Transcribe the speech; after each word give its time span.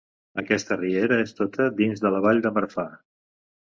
Aquesta 0.41 0.77
riera 0.79 1.21
és 1.27 1.37
tota 1.43 1.69
dins 1.83 2.05
de 2.07 2.15
la 2.17 2.25
Vall 2.27 2.45
de 2.49 2.57
Marfà. 2.61 2.91